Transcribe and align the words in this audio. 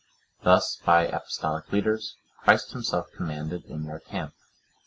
Thus, 0.43 0.77
by 0.83 1.03
these 1.03 1.13
apostolic 1.13 1.71
leaders, 1.71 2.15
Christ 2.43 2.71
Himself 2.71 3.11
commanded 3.15 3.65
in 3.65 3.83
their 3.85 3.99
camp. 3.99 4.33